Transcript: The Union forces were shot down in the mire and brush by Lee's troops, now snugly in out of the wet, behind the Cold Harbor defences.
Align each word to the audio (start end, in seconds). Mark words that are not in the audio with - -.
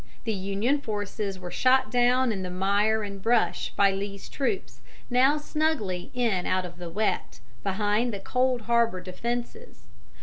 The 0.23 0.33
Union 0.33 0.81
forces 0.81 1.37
were 1.37 1.51
shot 1.51 1.91
down 1.91 2.31
in 2.31 2.41
the 2.41 2.49
mire 2.49 3.03
and 3.03 3.21
brush 3.21 3.71
by 3.75 3.91
Lee's 3.91 4.29
troops, 4.29 4.81
now 5.11 5.37
snugly 5.37 6.09
in 6.15 6.47
out 6.47 6.65
of 6.65 6.77
the 6.79 6.89
wet, 6.89 7.39
behind 7.61 8.11
the 8.11 8.19
Cold 8.19 8.61
Harbor 8.61 8.99
defences. 8.99 9.83